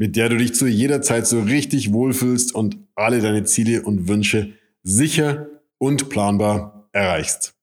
mit 0.00 0.16
der 0.16 0.30
du 0.30 0.38
dich 0.38 0.54
zu 0.54 0.66
jeder 0.66 1.02
Zeit 1.02 1.26
so 1.26 1.42
richtig 1.42 1.92
wohlfühlst 1.92 2.54
und 2.54 2.78
alle 2.94 3.20
deine 3.20 3.44
Ziele 3.44 3.82
und 3.82 4.08
Wünsche 4.08 4.54
sicher 4.82 5.46
und 5.76 6.08
planbar 6.08 6.88
erreichst. 6.92 7.54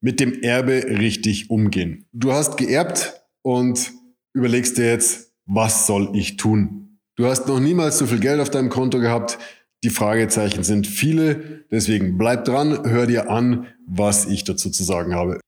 Mit 0.00 0.20
dem 0.20 0.42
Erbe 0.42 0.84
richtig 0.84 1.50
umgehen. 1.50 2.06
Du 2.12 2.32
hast 2.32 2.56
geerbt 2.56 3.20
und 3.42 3.90
überlegst 4.32 4.78
dir 4.78 4.86
jetzt, 4.86 5.32
was 5.44 5.88
soll 5.88 6.14
ich 6.14 6.36
tun? 6.36 7.00
Du 7.16 7.26
hast 7.26 7.48
noch 7.48 7.58
niemals 7.58 7.98
so 7.98 8.06
viel 8.06 8.20
Geld 8.20 8.38
auf 8.40 8.50
deinem 8.50 8.68
Konto 8.68 9.00
gehabt. 9.00 9.36
Die 9.82 9.90
Fragezeichen 9.90 10.62
sind 10.62 10.86
viele. 10.86 11.64
Deswegen 11.68 12.16
bleib 12.16 12.44
dran, 12.44 12.88
hör 12.88 13.08
dir 13.08 13.28
an, 13.28 13.66
was 13.88 14.26
ich 14.26 14.44
dazu 14.44 14.70
zu 14.70 14.84
sagen 14.84 15.16
habe. 15.16 15.40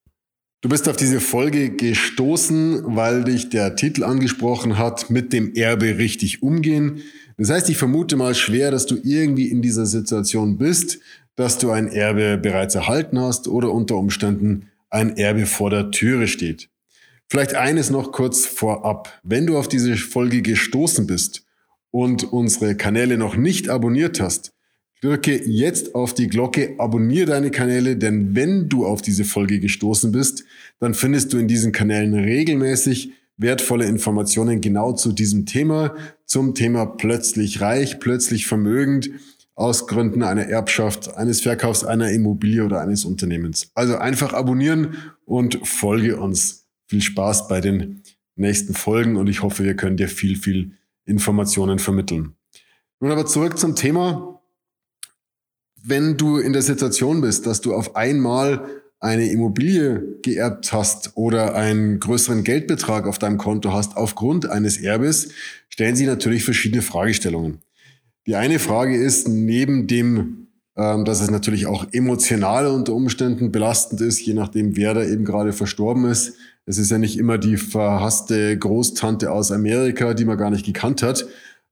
Du 0.63 0.71
bist 0.71 0.89
auf 0.89 0.97
diese 0.97 1.21
Folge 1.21 1.71
gestoßen, 1.71 2.97
weil 2.97 3.25
dich 3.25 3.51
der 3.51 3.77
Titel 3.77 4.05
angesprochen 4.05 4.79
hat, 4.79 5.11
mit 5.11 5.33
dem 5.33 5.55
Erbe 5.55 5.99
richtig 5.99 6.43
umgehen. 6.43 7.03
Das 7.37 7.51
heißt, 7.51 7.69
ich 7.69 7.77
vermute 7.77 8.17
mal 8.17 8.35
schwer, 8.35 8.71
dass 8.71 8.87
du 8.87 8.97
irgendwie 9.03 9.49
in 9.49 9.61
dieser 9.61 9.85
Situation 9.85 10.57
bist, 10.57 10.99
dass 11.37 11.59
du 11.59 11.71
ein 11.71 11.89
Erbe 11.89 12.39
bereits 12.39 12.75
erhalten 12.75 13.21
hast 13.21 13.49
oder 13.49 13.71
unter 13.71 13.97
Umständen 13.97 14.71
ein 14.89 15.19
Erbe 15.19 15.45
vor 15.45 15.69
der 15.69 15.91
Türe 15.91 16.27
steht. 16.27 16.71
Vielleicht 17.29 17.55
eines 17.55 17.91
noch 17.91 18.11
kurz 18.13 18.47
vorab. 18.47 19.21
Wenn 19.23 19.47
du 19.47 19.59
auf 19.59 19.69
diese 19.69 19.97
Folge 19.97 20.41
gestoßen 20.41 21.07
bist 21.07 21.45
und 21.91 22.33
unsere 22.33 22.77
Kanäle 22.77 23.19
noch 23.19 23.37
nicht 23.37 23.69
abonniert 23.69 24.21
hast, 24.21 24.56
Drücke 25.03 25.45
jetzt 25.47 25.95
auf 25.95 26.15
die 26.15 26.29
Glocke, 26.29 26.75
abonniere 26.79 27.27
deine 27.27 27.51
Kanäle, 27.51 27.97
denn 27.97 28.35
wenn 28.35 28.69
du 28.69 28.87
auf 28.87 29.03
diese 29.03 29.25
Folge 29.25 29.61
gestoßen 29.61 30.11
bist, 30.11 30.45
dann 30.79 30.95
findest 30.95 31.33
du 31.33 31.39
in 31.39 31.49
diesen 31.49 31.73
Kanälen 31.73 32.15
regelmäßig 32.15 33.13
wertvolle 33.37 33.85
Informationen 33.85 34.63
genau 34.63 34.93
zu 34.93 35.13
diesem 35.13 35.45
Thema, 35.45 35.95
zum 36.25 36.55
Thema 36.55 36.87
plötzlich 36.87 37.61
reich, 37.61 38.01
plötzlich 38.01 38.47
vermögend, 38.47 39.11
aus 39.55 39.87
Gründen 39.87 40.23
einer 40.23 40.49
Erbschaft, 40.49 41.17
eines 41.17 41.41
Verkaufs 41.41 41.83
einer 41.83 42.11
Immobilie 42.11 42.65
oder 42.65 42.81
eines 42.81 43.05
Unternehmens. 43.05 43.71
Also 43.75 43.97
einfach 43.97 44.35
abonnieren 44.35 44.97
und 45.25 45.67
folge 45.67 46.19
uns. 46.19 46.67
Viel 46.89 47.01
Spaß 47.01 47.49
bei 47.49 47.61
den 47.61 48.03
nächsten 48.37 48.75
Folgen 48.75 49.17
und 49.17 49.29
ich 49.29 49.43
hoffe, 49.43 49.65
wir 49.65 49.75
können 49.75 49.97
dir 49.97 50.09
viel, 50.09 50.37
viel 50.37 50.73
Informationen 51.07 51.79
vermitteln. 51.79 52.35
Nun 53.01 53.11
aber 53.11 53.27
zurück 53.27 53.59
zum 53.59 53.75
Thema 53.75 54.41
wenn 55.87 56.17
du 56.17 56.39
in 56.39 56.53
der 56.53 56.63
Situation 56.63 57.21
bist, 57.21 57.47
dass 57.47 57.61
du 57.61 57.73
auf 57.73 57.95
einmal 57.95 58.67
eine 58.99 59.31
Immobilie 59.31 60.03
geerbt 60.23 60.73
hast 60.73 61.13
oder 61.15 61.55
einen 61.55 62.01
größeren 62.01 62.43
Geldbetrag 62.43 63.07
auf 63.07 63.19
deinem 63.19 63.39
Konto 63.39 63.73
hast 63.73 63.97
aufgrund 63.97 64.51
eines 64.51 64.79
Erbes, 64.79 65.29
stellen 65.69 65.95
sich 65.95 66.07
natürlich 66.07 66.45
verschiedene 66.45 66.83
Fragestellungen. 66.83 67.59
Die 68.27 68.35
eine 68.35 68.59
Frage 68.59 68.97
ist, 68.97 69.29
neben 69.29 69.87
dem, 69.87 70.49
ähm, 70.77 71.05
dass 71.05 71.21
es 71.21 71.31
natürlich 71.31 71.67
auch 71.67 71.87
emotional 71.93 72.67
unter 72.67 72.93
Umständen 72.93 73.53
belastend 73.53 74.01
ist, 74.01 74.21
je 74.21 74.35
nachdem, 74.35 74.77
wer 74.77 74.95
da 74.95 75.05
eben 75.05 75.25
gerade 75.25 75.53
verstorben 75.53 76.07
ist. 76.07 76.35
Es 76.65 76.79
ist 76.79 76.91
ja 76.91 76.99
nicht 76.99 77.17
immer 77.17 77.39
die 77.39 77.59
verhasste 77.59 78.59
Großtante 78.59 79.31
aus 79.31 79.53
Amerika, 79.53 80.15
die 80.15 80.25
man 80.25 80.37
gar 80.37 80.51
nicht 80.51 80.67
gekannt 80.67 81.03
hat, 81.03 81.27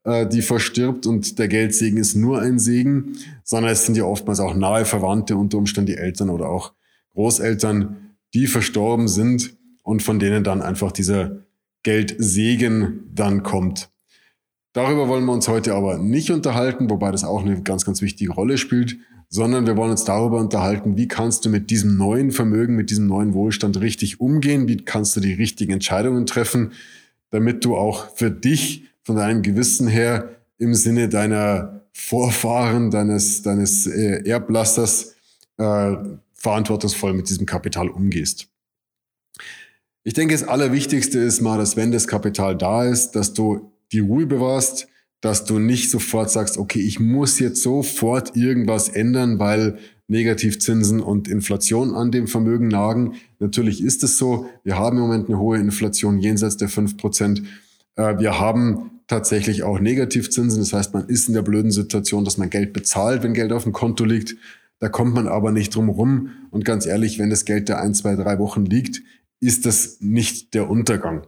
äh, 0.05 0.27
die 0.27 0.43
verstirbt 0.43 1.07
und 1.07 1.39
der 1.39 1.49
Geldsegen 1.49 1.99
ist 1.99 2.15
nur 2.15 2.41
ein 2.41 2.59
Segen, 2.59 3.17
sondern 3.43 3.73
es 3.73 3.87
sind 3.87 3.97
ja 3.97 4.05
oftmals 4.05 4.41
auch 4.41 4.55
nahe 4.55 4.85
Verwandte, 4.85 5.37
unter 5.37 5.59
Umständen 5.59 5.87
die 5.87 5.97
Eltern 5.97 6.31
oder 6.31 6.49
auch 6.49 6.73
Großeltern, 7.15 7.97
die 8.35 8.47
verstorben 8.47 9.09
sind 9.09 9.57
und 9.83 10.03
von 10.03 10.19
denen 10.19 10.45
dann 10.45 10.63
einfach 10.63 10.93
dieser 10.93 11.39
Geldsegen 11.83 13.11
dann 13.15 13.43
kommt. 13.43 13.91
Darüber 14.73 15.09
wollen 15.09 15.25
wir 15.25 15.33
uns 15.33 15.47
heute 15.47 15.75
aber 15.75 15.99
nicht 15.99 16.31
unterhalten, 16.31 16.91
wobei 16.91 17.13
das 17.13 17.23
auch 17.23 17.43
eine 17.43 17.63
ganz, 17.63 17.85
ganz 17.85 18.03
wichtige 18.03 18.33
Rolle 18.33 18.59
spielt, 18.59 18.97
sondern 19.29 19.67
wir 19.67 19.77
wollen 19.77 19.93
uns 19.93 20.05
darüber 20.05 20.39
unterhalten, 20.39 20.97
wie 20.97 21.09
kannst 21.09 21.45
du 21.45 21.49
mit 21.49 21.71
diesem 21.71 21.97
neuen 21.97 22.33
Vermögen, 22.33 22.75
mit 22.75 22.91
diesem 22.91 23.07
neuen 23.07 23.35
Wohlstand 23.35 23.81
richtig 23.81 24.21
umgehen, 24.21 24.67
wie 24.67 24.77
kannst 24.77 25.15
du 25.17 25.21
die 25.21 25.33
richtigen 25.33 25.73
Entscheidungen 25.73 26.27
treffen, 26.27 26.73
damit 27.31 27.65
du 27.65 27.77
auch 27.77 28.15
für 28.17 28.31
dich 28.31 28.85
von 29.05 29.17
deinem 29.17 29.43
Gewissen 29.43 29.87
her 29.87 30.37
im 30.59 30.75
Sinne 30.75 31.09
deiner 31.09 31.83
Vorfahren, 31.93 32.91
deines, 32.91 33.43
deines 33.43 33.87
äh, 33.87 34.27
Erblassers 34.27 35.15
äh, 35.59 35.93
verantwortungsvoll 36.35 37.15
mit 37.15 37.29
diesem 37.29 37.47
Kapital 37.47 37.89
umgehst. 37.89 38.49
Ich 40.03 40.13
denke, 40.13 40.35
das 40.35 40.47
Allerwichtigste 40.47 41.19
ist 41.19 41.41
mal, 41.41 41.57
dass 41.57 41.77
wenn 41.77 41.93
das 41.93 42.09
Kapital 42.09 42.57
da 42.57 42.85
ist, 42.85 43.13
dass 43.13 43.33
du 43.33 43.73
die 43.93 44.01
Ruhe 44.01 44.27
bewahrst, 44.27 44.89
dass 45.21 45.47
du 45.47 45.59
nicht 45.59 45.91
sofort 45.91 46.31
sagst, 46.31 46.59
okay, 46.59 46.81
ich 46.81 47.01
muss 47.01 47.39
jetzt 47.39 47.63
sofort 47.63 48.37
irgendwas 48.37 48.91
ändern, 48.91 49.39
weil 49.39 49.79
Negativzinsen 50.07 51.01
und 51.01 51.29
Inflation 51.29 51.95
an 51.95 52.11
dem 52.11 52.27
Vermögen 52.27 52.69
nagen. 52.69 53.15
Natürlich 53.39 53.83
ist 53.83 54.05
es 54.05 54.19
so. 54.19 54.51
Wir 54.65 54.79
haben 54.79 54.99
im 54.99 55.05
Moment 55.05 55.29
eine 55.29 55.39
hohe 55.39 55.59
Inflation 55.59 56.19
jenseits 56.19 56.59
der 56.59 56.69
fünf 56.69 56.99
Prozent. 56.99 57.43
Äh, 57.97 58.19
wir 58.19 58.39
haben 58.39 58.94
tatsächlich 59.07 59.63
auch 59.63 59.79
Negativzinsen. 59.79 60.61
Das 60.61 60.73
heißt, 60.73 60.95
man 60.95 61.07
ist 61.09 61.29
in 61.29 61.35
der 61.35 61.43
blöden 61.43 61.71
Situation, 61.71 62.25
dass 62.25 62.39
man 62.39 62.51
Geld 62.51 62.73
bezahlt, 62.73 63.23
wenn 63.23 63.35
Geld 63.35 63.53
auf 63.53 63.65
dem 63.65 63.73
Konto 63.73 64.05
liegt. 64.05 64.37
Da 64.79 64.89
kommt 64.89 65.15
man 65.15 65.29
aber 65.29 65.53
nicht 65.53 65.75
drum 65.75 65.89
rum. 65.89 66.31
Und 66.51 66.65
ganz 66.65 66.87
ehrlich, 66.87 67.19
wenn 67.19 67.31
das 67.31 67.45
Geld 67.45 67.69
da 67.69 67.77
ein, 67.77 67.95
zwei, 67.95 68.17
drei 68.17 68.39
Wochen 68.39 68.65
liegt, 68.65 69.03
ist 69.41 69.67
das 69.67 69.99
nicht 70.01 70.55
der 70.55 70.71
Untergang. 70.71 71.27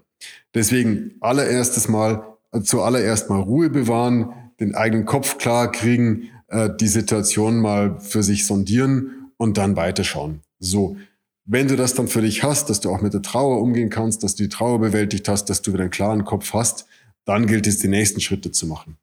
Deswegen 0.55 1.13
allererstes 1.21 1.89
Mal, 1.89 2.25
äh, 2.53 2.61
zuallererst 2.63 3.29
mal 3.29 3.41
Ruhe 3.41 3.71
bewahren, 3.71 4.33
den 4.61 4.75
eigenen 4.75 5.05
Kopf 5.05 5.39
klar 5.39 5.71
kriegen, 5.71 6.31
äh, 6.49 6.71
die 6.81 6.89
Situation 6.89 7.59
mal 7.59 8.01
für 8.01 8.23
sich 8.23 8.47
sondieren 8.47 9.31
und 9.37 9.59
dann 9.59 9.77
weiterschauen. 9.77 10.41
So. 10.59 10.97
Wenn 11.45 11.69
du 11.69 11.77
das 11.77 11.95
dann 11.95 12.09
für 12.09 12.23
dich 12.23 12.43
hast, 12.43 12.71
dass 12.71 12.81
du 12.81 12.91
auch 12.91 13.03
mit 13.03 13.15
der 13.15 13.23
Trauer 13.23 13.61
umgehen 13.61 13.89
kannst, 13.89 14.25
dass 14.25 14.35
du 14.35 14.43
die 14.43 14.49
Trauer 14.49 14.81
bewältigt 14.81 15.29
hast, 15.29 15.45
dass 15.45 15.63
du 15.63 15.73
wieder 15.73 15.83
einen 15.83 15.91
klaren 15.91 16.25
Kopf 16.25 16.53
hast, 16.55 16.87
dann 17.27 17.47
gilt 17.47 17.67
es, 17.67 17.79
die 17.79 17.89
nächsten 17.89 18.21
Schritte 18.21 18.51
zu 18.51 18.67
machen. 18.67 18.97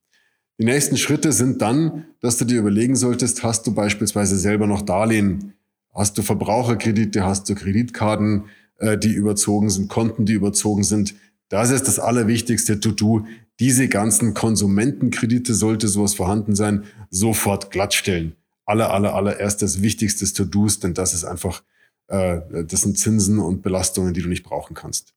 Die 0.57 0.65
nächsten 0.65 0.97
Schritte 0.97 1.31
sind 1.31 1.61
dann, 1.61 2.05
dass 2.21 2.37
du 2.37 2.45
dir 2.45 2.59
überlegen 2.59 2.95
solltest, 2.95 3.43
hast 3.43 3.67
du 3.67 3.73
beispielsweise 3.73 4.37
selber 4.37 4.65
noch 4.65 4.81
Darlehen, 4.81 5.53
hast 5.93 6.17
du 6.17 6.21
Verbraucherkredite, 6.21 7.23
hast 7.23 7.49
du 7.49 7.55
Kreditkarten, 7.55 8.45
äh, 8.77 8.97
die 8.97 9.11
überzogen 9.11 9.69
sind, 9.69 9.89
Konten, 9.89 10.25
die 10.25 10.33
überzogen 10.33 10.83
sind. 10.83 11.15
Das 11.49 11.69
ist 11.69 11.87
das 11.87 11.99
Allerwichtigste 11.99 12.79
To-Do. 12.79 13.25
Diese 13.59 13.87
ganzen 13.87 14.33
Konsumentenkredite, 14.33 15.53
sollte 15.53 15.87
sowas 15.87 16.13
vorhanden 16.13 16.55
sein, 16.55 16.85
sofort 17.09 17.71
glattstellen. 17.71 18.35
Aller, 18.65 18.91
aller, 18.91 19.13
allererstes 19.13 19.81
wichtigstes 19.81 20.33
To-Dos, 20.33 20.79
denn 20.79 20.93
das 20.93 21.13
ist 21.13 21.25
einfach, 21.25 21.63
äh, 22.07 22.41
das 22.65 22.81
sind 22.81 22.97
Zinsen 22.97 23.39
und 23.39 23.61
Belastungen, 23.61 24.13
die 24.13 24.21
du 24.21 24.29
nicht 24.29 24.43
brauchen 24.43 24.75
kannst. 24.75 25.13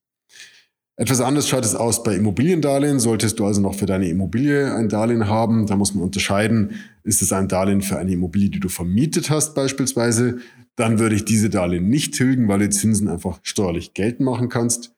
Etwas 0.98 1.20
anders 1.20 1.46
schaut 1.46 1.64
es 1.66 1.74
aus 1.74 2.02
bei 2.02 2.16
Immobiliendarlehen. 2.16 2.98
Solltest 3.00 3.38
du 3.38 3.44
also 3.44 3.60
noch 3.60 3.74
für 3.74 3.84
deine 3.84 4.08
Immobilie 4.08 4.74
ein 4.74 4.88
Darlehen 4.88 5.28
haben, 5.28 5.66
da 5.66 5.76
muss 5.76 5.94
man 5.94 6.02
unterscheiden, 6.02 6.76
ist 7.04 7.20
es 7.20 7.34
ein 7.34 7.48
Darlehen 7.48 7.82
für 7.82 7.98
eine 7.98 8.12
Immobilie, 8.12 8.48
die 8.48 8.60
du 8.60 8.70
vermietet 8.70 9.28
hast 9.28 9.54
beispielsweise, 9.54 10.38
dann 10.74 10.98
würde 10.98 11.14
ich 11.14 11.26
diese 11.26 11.50
Darlehen 11.50 11.90
nicht 11.90 12.14
tilgen, 12.14 12.48
weil 12.48 12.60
du 12.60 12.70
Zinsen 12.70 13.08
einfach 13.08 13.40
steuerlich 13.42 13.92
geltend 13.92 14.26
machen 14.26 14.48
kannst. 14.48 14.94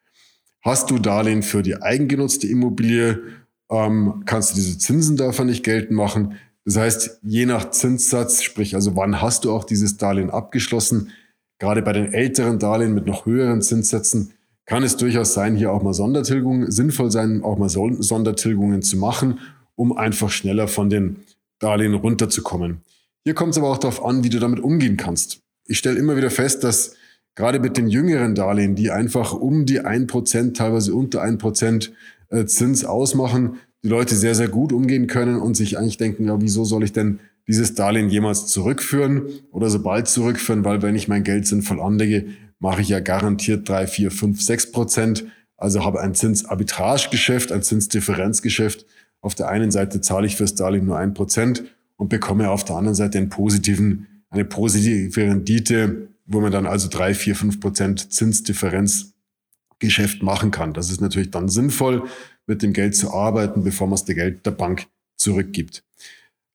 Hast 0.62 0.90
du 0.90 0.98
Darlehen 0.98 1.42
für 1.42 1.62
die 1.62 1.82
eigengenutzte 1.82 2.46
Immobilie, 2.46 3.20
ähm, 3.68 4.22
kannst 4.24 4.52
du 4.52 4.54
diese 4.54 4.78
Zinsen 4.78 5.16
dafür 5.16 5.44
nicht 5.44 5.64
geltend 5.64 5.96
machen. 5.96 6.34
Das 6.64 6.76
heißt, 6.76 7.20
je 7.22 7.46
nach 7.46 7.70
Zinssatz, 7.70 8.42
sprich 8.42 8.76
also 8.76 8.94
wann 8.94 9.20
hast 9.20 9.44
du 9.44 9.52
auch 9.52 9.64
dieses 9.64 9.96
Darlehen 9.96 10.30
abgeschlossen, 10.30 11.10
gerade 11.58 11.82
bei 11.82 11.92
den 11.92 12.12
älteren 12.12 12.60
Darlehen 12.60 12.94
mit 12.94 13.06
noch 13.06 13.26
höheren 13.26 13.62
Zinssätzen, 13.62 14.32
kann 14.68 14.82
es 14.82 14.98
durchaus 14.98 15.32
sein, 15.32 15.56
hier 15.56 15.72
auch 15.72 15.82
mal 15.82 15.94
Sondertilgungen, 15.94 16.70
sinnvoll 16.70 17.10
sein, 17.10 17.42
auch 17.42 17.56
mal 17.56 17.70
Sondertilgungen 17.70 18.82
zu 18.82 18.98
machen, 18.98 19.40
um 19.76 19.96
einfach 19.96 20.28
schneller 20.28 20.68
von 20.68 20.90
den 20.90 21.16
Darlehen 21.58 21.94
runterzukommen. 21.94 22.82
Hier 23.24 23.34
kommt 23.34 23.52
es 23.52 23.58
aber 23.58 23.70
auch 23.70 23.78
darauf 23.78 24.04
an, 24.04 24.24
wie 24.24 24.28
du 24.28 24.38
damit 24.38 24.60
umgehen 24.60 24.98
kannst. 24.98 25.40
Ich 25.64 25.78
stelle 25.78 25.98
immer 25.98 26.16
wieder 26.16 26.30
fest, 26.30 26.64
dass 26.64 26.94
gerade 27.34 27.60
mit 27.60 27.78
den 27.78 27.88
jüngeren 27.88 28.34
Darlehen, 28.34 28.74
die 28.74 28.90
einfach 28.90 29.32
um 29.32 29.64
die 29.64 29.80
ein 29.80 30.06
Prozent, 30.06 30.58
teilweise 30.58 30.94
unter 30.94 31.22
ein 31.22 31.38
Prozent 31.38 31.92
äh, 32.28 32.44
Zins 32.44 32.84
ausmachen, 32.84 33.58
die 33.82 33.88
Leute 33.88 34.16
sehr, 34.16 34.34
sehr 34.34 34.48
gut 34.48 34.74
umgehen 34.74 35.06
können 35.06 35.36
und 35.36 35.56
sich 35.56 35.78
eigentlich 35.78 35.96
denken, 35.96 36.26
ja, 36.26 36.42
wieso 36.42 36.64
soll 36.64 36.84
ich 36.84 36.92
denn 36.92 37.20
dieses 37.46 37.74
Darlehen 37.74 38.10
jemals 38.10 38.46
zurückführen 38.48 39.22
oder 39.50 39.70
so 39.70 39.82
bald 39.82 40.08
zurückführen, 40.08 40.64
weil 40.64 40.82
wenn 40.82 40.94
ich 40.94 41.08
mein 41.08 41.24
Geld 41.24 41.46
sinnvoll 41.46 41.80
anlege, 41.80 42.26
mache 42.58 42.82
ich 42.82 42.88
ja 42.88 43.00
garantiert 43.00 43.68
drei, 43.68 43.86
vier, 43.86 44.10
fünf, 44.10 44.42
sechs 44.42 44.70
Prozent. 44.70 45.24
Also 45.56 45.84
habe 45.84 46.00
ein 46.00 46.14
Zinsarbitragegeschäft, 46.14 47.52
ein 47.52 47.62
Zinsdifferenzgeschäft. 47.62 48.86
Auf 49.20 49.34
der 49.34 49.48
einen 49.48 49.70
Seite 49.70 50.00
zahle 50.00 50.26
ich 50.26 50.36
fürs 50.36 50.54
Darlehen 50.54 50.86
nur 50.86 50.98
ein 50.98 51.14
Prozent 51.14 51.64
und 51.96 52.08
bekomme 52.08 52.50
auf 52.50 52.64
der 52.64 52.76
anderen 52.76 52.94
Seite 52.94 53.18
einen 53.18 53.28
positiven, 53.28 54.06
eine 54.30 54.44
positive 54.44 55.20
Rendite, 55.20 56.08
wo 56.26 56.40
man 56.40 56.52
dann 56.52 56.66
also 56.66 56.88
drei, 56.88 57.14
vier, 57.14 57.34
fünf 57.34 57.58
Prozent 57.58 58.12
Zinsdifferenzgeschäft 58.12 60.22
machen 60.22 60.50
kann. 60.50 60.74
Das 60.74 60.90
ist 60.90 61.00
natürlich 61.00 61.30
dann 61.30 61.48
sinnvoll, 61.48 62.04
mit 62.46 62.62
dem 62.62 62.72
Geld 62.72 62.96
zu 62.96 63.12
arbeiten, 63.12 63.64
bevor 63.64 63.88
man 63.88 63.94
es 63.94 64.04
der 64.04 64.14
Geld 64.14 64.46
der 64.46 64.52
Bank 64.52 64.86
zurückgibt. 65.16 65.82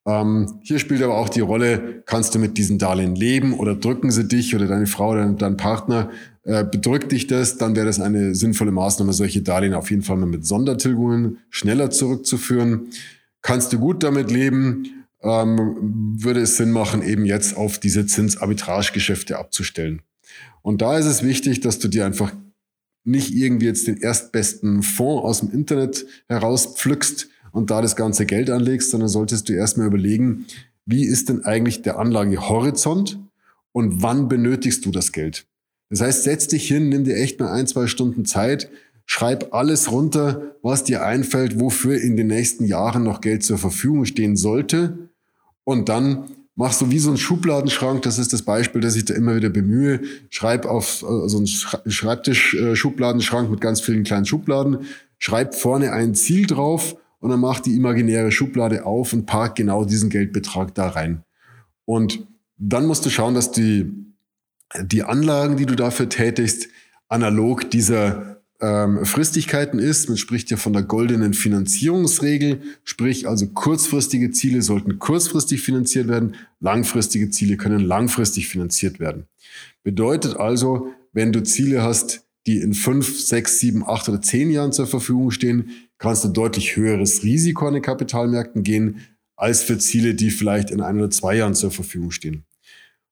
Ähm, 0.06 0.60
hier 0.62 0.80
spielt 0.80 1.02
aber 1.02 1.18
auch 1.18 1.30
die 1.30 1.40
Rolle, 1.40 2.04
kannst 2.06 2.36
du 2.36 2.40
mit 2.40 2.58
diesen 2.58 2.78
Darlehen 2.78 3.16
leben 3.16 3.54
oder 3.54 3.76
drücken 3.76 4.12
sie 4.12 4.28
dich 4.28 4.56
oder 4.56 4.68
deine 4.68 4.88
Frau 4.88 5.12
oder 5.12 5.28
dein 5.32 5.56
Partner 5.56 6.10
äh, 6.44 6.66
bedrückt 6.66 7.12
dich 7.14 7.28
das, 7.28 7.58
dann 7.58 7.76
wäre 7.76 7.86
das 7.86 8.02
eine 8.02 8.36
sinnvolle 8.36 8.72
Maßnahme, 8.72 9.14
solche 9.14 9.42
Darlehen 9.42 9.74
auf 9.74 9.90
jeden 9.90 10.02
Fall 10.02 10.18
mal 10.18 10.26
mit 10.26 10.46
Sondertilgungen 10.46 11.38
schneller 11.50 11.90
zurückzuführen. 11.90 12.88
Kannst 13.42 13.72
du 13.72 13.80
gut 13.80 14.04
damit 14.04 14.30
leben, 14.30 15.06
ähm, 15.22 16.16
würde 16.18 16.42
es 16.42 16.58
Sinn 16.58 16.72
machen, 16.72 17.02
eben 17.02 17.26
jetzt 17.26 17.56
auf 17.56 17.80
diese 17.80 18.06
Zinsarbitragegeschäfte 18.06 19.38
abzustellen. 19.38 20.02
Und 20.62 20.82
da 20.82 20.98
ist 20.98 21.06
es 21.06 21.24
wichtig, 21.24 21.62
dass 21.62 21.80
du 21.80 21.88
dir 21.88 22.06
einfach 22.06 22.34
nicht 23.06 23.34
irgendwie 23.34 23.66
jetzt 23.68 23.88
den 23.88 23.98
erstbesten 23.98 24.84
Fonds 24.84 25.24
aus 25.24 25.40
dem 25.40 25.52
Internet 25.52 26.06
herauspflückst, 26.28 27.30
und 27.54 27.72
da 27.72 27.82
das 27.82 27.96
ganze 27.96 28.26
Geld 28.26 28.50
anlegst, 28.50 28.90
sondern 28.90 29.08
solltest 29.08 29.48
du 29.48 29.54
erstmal 29.54 29.88
überlegen, 29.88 30.46
wie 30.86 31.06
ist 31.06 31.30
denn 31.30 31.46
eigentlich 31.46 31.84
der 31.84 31.98
Anlagehorizont 31.98 33.20
und 33.72 34.04
wann 34.04 34.28
benötigst 34.28 34.86
du 34.86 34.92
das 34.92 35.14
Geld? 35.14 35.46
Das 35.90 36.02
heißt, 36.02 36.24
setz 36.24 36.48
dich 36.48 36.68
hin, 36.68 36.90
nimm 36.90 37.06
dir 37.06 37.16
echt 37.16 37.40
mal 37.40 37.52
ein, 37.52 37.68
zwei 37.68 37.88
Stunden 37.88 38.26
Zeit, 38.26 38.70
schreib 39.06 39.54
alles 39.54 39.92
runter, 39.92 40.56
was 40.64 40.84
dir 40.84 41.06
einfällt, 41.06 41.60
wofür 41.60 42.02
in 42.02 42.18
den 42.18 42.28
nächsten 42.28 42.66
Jahren 42.66 43.04
noch 43.04 43.22
Geld 43.22 43.44
zur 43.44 43.60
Verfügung 43.60 44.06
stehen 44.06 44.36
sollte. 44.36 45.10
Und 45.64 45.90
dann 45.90 46.24
mach 46.56 46.74
so 46.74 46.90
wie 46.90 47.00
so 47.00 47.12
ein 47.12 47.18
Schubladenschrank, 47.18 48.02
das 48.02 48.18
ist 48.18 48.34
das 48.34 48.42
Beispiel, 48.42 48.82
das 48.82 48.96
ich 48.96 49.06
da 49.06 49.14
immer 49.14 49.36
wieder 49.36 49.50
bemühe. 49.50 50.02
Schreib 50.32 50.66
auf 50.66 51.04
äh, 51.04 51.30
so 51.30 51.38
einen 51.38 51.48
Schreibtisch-Schubladenschrank 51.48 53.52
mit 53.52 53.62
ganz 53.62 53.80
vielen 53.80 54.04
kleinen 54.04 54.26
Schubladen, 54.26 54.80
schreib 55.20 55.54
vorne 55.54 55.92
ein 55.92 56.16
Ziel 56.16 56.48
drauf 56.48 56.96
und 57.24 57.30
dann 57.30 57.40
macht 57.40 57.66
die 57.66 57.78
imaginäre 57.78 58.34
Schublade 58.34 58.86
auf 58.86 59.14
und 59.14 59.26
parkt 59.26 59.56
genau 59.56 59.86
diesen 59.86 60.10
Geldbetrag 60.10 60.76
da 60.76 60.90
rein. 60.90 61.24
Und 61.86 62.28
dann 62.58 62.86
musst 62.86 63.06
du 63.06 63.10
schauen, 63.10 63.34
dass 63.34 63.54
die, 63.54 63.90
die 64.82 65.04
Anlagen, 65.04 65.56
die 65.56 65.66
du 65.66 65.76
dafür 65.76 66.10
tätigst, 66.10 66.68
analog 67.08 67.72
dieser 67.72 68.42
ähm, 68.60 69.06
Fristigkeiten 69.06 69.80
ist. 69.80 70.10
Man 70.10 70.18
spricht 70.18 70.52
ja 70.52 70.58
von 70.58 70.74
der 70.74 70.84
goldenen 70.84 71.34
Finanzierungsregel, 71.34 72.60
sprich 72.84 73.26
also 73.26 73.48
kurzfristige 73.48 74.32
Ziele 74.32 74.62
sollten 74.62 75.00
kurzfristig 75.00 75.62
finanziert 75.62 76.10
werden, 76.10 76.36
langfristige 76.60 77.30
Ziele 77.30 77.56
können 77.56 77.80
langfristig 77.80 78.50
finanziert 78.50 79.00
werden. 79.00 79.28
Bedeutet 79.82 80.36
also, 80.36 80.90
wenn 81.14 81.32
du 81.32 81.42
Ziele 81.42 81.84
hast, 81.84 82.26
die 82.48 82.58
in 82.58 82.74
fünf, 82.74 83.18
sechs, 83.18 83.60
sieben, 83.60 83.88
acht 83.88 84.10
oder 84.10 84.22
zehn 84.22 84.52
Jahren 84.52 84.74
zur 84.74 84.88
Verfügung 84.88 85.32
stehen, 85.32 85.70
kannst 86.04 86.26
du 86.26 86.28
deutlich 86.28 86.76
höheres 86.76 87.24
Risiko 87.24 87.66
an 87.66 87.76
den 87.76 87.82
Kapitalmärkten 87.82 88.64
gehen, 88.64 88.98
als 89.38 89.64
für 89.64 89.78
Ziele, 89.78 90.16
die 90.16 90.32
vielleicht 90.32 90.70
in 90.70 90.82
ein 90.82 90.98
oder 90.98 91.10
zwei 91.10 91.38
Jahren 91.38 91.56
zur 91.56 91.72
Verfügung 91.72 92.12
stehen. 92.12 92.44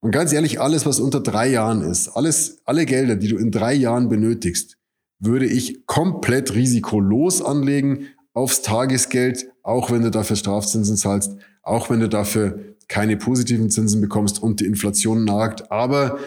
Und 0.02 0.12
ganz 0.12 0.34
ehrlich, 0.34 0.60
alles, 0.60 0.86
was 0.86 1.00
unter 1.00 1.22
drei 1.22 1.48
Jahren 1.48 1.84
ist, 1.84 2.10
alles, 2.10 2.58
alle 2.66 2.86
Gelder, 2.86 3.16
die 3.16 3.30
du 3.30 3.38
in 3.38 3.50
drei 3.50 3.74
Jahren 3.74 4.10
benötigst, 4.10 4.78
würde 5.20 5.46
ich 5.46 5.86
komplett 5.86 6.54
risikolos 6.54 7.42
anlegen 7.42 8.08
aufs 8.34 8.62
Tagesgeld, 8.62 9.46
auch 9.64 9.90
wenn 9.90 10.02
du 10.02 10.12
dafür 10.12 10.36
Strafzinsen 10.36 10.98
zahlst, 10.98 11.38
auch 11.64 11.90
wenn 11.90 12.02
du 12.02 12.10
dafür 12.10 12.60
keine 12.90 13.16
positiven 13.16 13.70
Zinsen 13.70 14.02
bekommst 14.02 14.44
und 14.44 14.60
die 14.60 14.66
Inflation 14.66 15.24
nagt. 15.24 15.72
Aber 15.72 16.20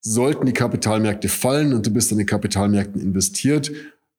sollten 0.00 0.44
die 0.44 0.52
Kapitalmärkte 0.52 1.28
fallen 1.28 1.72
und 1.72 1.86
du 1.86 1.92
bist 1.92 2.10
an 2.10 2.18
den 2.18 2.26
Kapitalmärkten 2.26 3.00
investiert 3.00 3.70